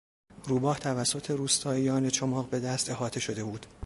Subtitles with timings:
[0.47, 3.65] روباه توسط روستاییان چماق به دست احاطه شده بود.